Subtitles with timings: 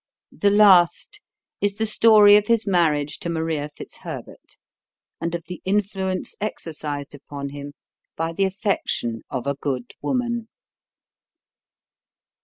[0.31, 1.21] The last
[1.61, 4.57] is the story of his marriage to Maria Fitzherbert,
[5.21, 7.73] and of the influence exercised upon him
[8.15, 10.47] by the affection of a good woman.